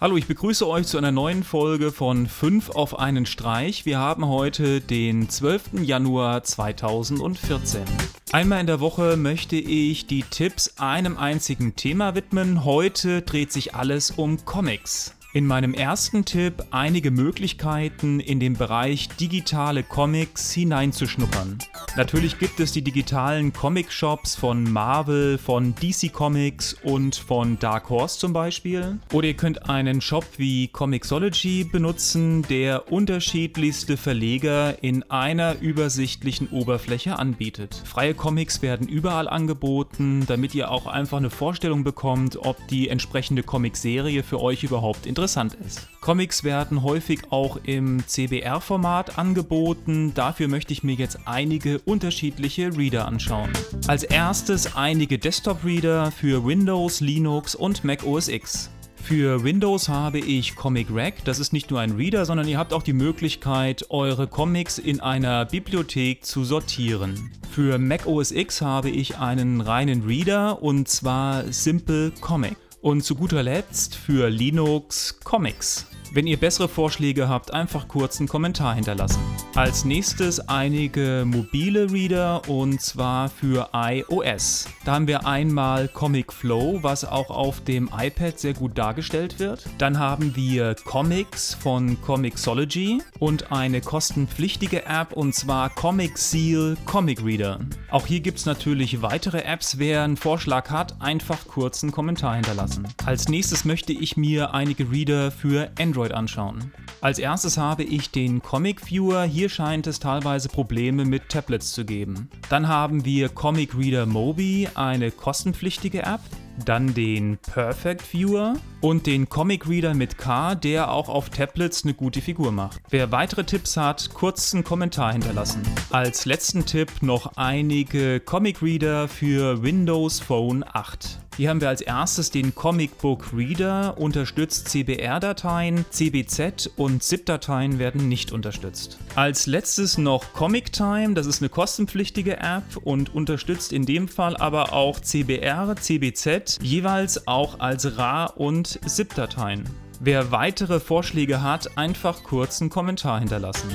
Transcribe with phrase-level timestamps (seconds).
[0.00, 3.84] Hallo, ich begrüße euch zu einer neuen Folge von 5 auf einen Streich.
[3.84, 5.82] Wir haben heute den 12.
[5.82, 7.82] Januar 2014.
[8.30, 12.64] Einmal in der Woche möchte ich die Tipps einem einzigen Thema widmen.
[12.64, 15.16] Heute dreht sich alles um Comics.
[15.32, 21.58] In meinem ersten Tipp einige Möglichkeiten in den Bereich digitale Comics hineinzuschnuppern.
[21.96, 28.18] Natürlich gibt es die digitalen Comic-Shops von Marvel, von DC Comics und von Dark Horse
[28.18, 28.98] zum Beispiel.
[29.12, 37.18] Oder ihr könnt einen Shop wie Comixology benutzen, der unterschiedlichste Verleger in einer übersichtlichen Oberfläche
[37.18, 37.82] anbietet.
[37.84, 43.42] Freie Comics werden überall angeboten, damit ihr auch einfach eine Vorstellung bekommt, ob die entsprechende
[43.42, 45.88] Comicserie für euch überhaupt interessant interessant ist.
[46.08, 53.06] Comics werden häufig auch im CBR-Format angeboten, dafür möchte ich mir jetzt einige unterschiedliche Reader
[53.06, 53.50] anschauen.
[53.88, 58.70] Als erstes einige Desktop-Reader für Windows, Linux und Mac OS X.
[58.96, 61.26] Für Windows habe ich Comic Rack.
[61.26, 65.00] Das ist nicht nur ein Reader, sondern ihr habt auch die Möglichkeit, eure Comics in
[65.00, 67.32] einer Bibliothek zu sortieren.
[67.50, 72.56] Für Mac OS X habe ich einen reinen Reader und zwar Simple Comic.
[72.88, 75.84] Und zu guter Letzt für Linux Comics.
[76.10, 79.20] Wenn ihr bessere Vorschläge habt, einfach kurz einen Kommentar hinterlassen.
[79.54, 84.66] Als nächstes einige mobile Reader und zwar für iOS.
[84.86, 89.66] Da haben wir einmal Comic Flow, was auch auf dem iPad sehr gut dargestellt wird.
[89.76, 97.22] Dann haben wir Comics von Comixology und eine kostenpflichtige App und zwar Comic Seal Comic
[97.22, 97.60] Reader.
[97.90, 99.78] Auch hier gibt es natürlich weitere Apps.
[99.78, 102.88] Wer einen Vorschlag hat, einfach kurz einen Kommentar hinterlassen.
[103.04, 106.72] Als nächstes möchte ich mir einige Reader für Android anschauen.
[107.00, 109.24] Als erstes habe ich den Comic Viewer.
[109.24, 112.28] Hier scheint es teilweise Probleme mit Tablets zu geben.
[112.48, 116.20] Dann haben wir Comic Reader Mobi, eine kostenpflichtige App
[116.64, 121.94] dann den Perfect Viewer und den Comic Reader mit K, der auch auf Tablets eine
[121.94, 122.80] gute Figur macht.
[122.90, 125.62] Wer weitere Tipps hat, kurz einen Kommentar hinterlassen.
[125.90, 131.18] Als letzten Tipp noch einige Comic Reader für Windows Phone 8.
[131.38, 138.08] Hier haben wir als erstes den Comic Book Reader, unterstützt CBR-Dateien, CBZ und ZIP-Dateien werden
[138.08, 138.98] nicht unterstützt.
[139.14, 144.36] Als letztes noch Comic Time, das ist eine kostenpflichtige App und unterstützt in dem Fall
[144.36, 149.62] aber auch CBR, CBZ, jeweils auch als RAR und ZIP-Dateien.
[150.00, 153.68] Wer weitere Vorschläge hat, einfach kurz einen Kommentar hinterlassen.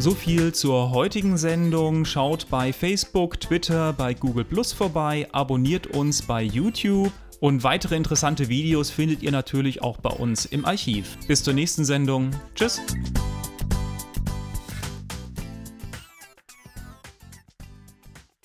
[0.00, 2.06] So viel zur heutigen Sendung.
[2.06, 8.48] Schaut bei Facebook, Twitter, bei Google Plus vorbei, abonniert uns bei YouTube und weitere interessante
[8.48, 11.18] Videos findet ihr natürlich auch bei uns im Archiv.
[11.28, 12.30] Bis zur nächsten Sendung.
[12.54, 12.80] Tschüss.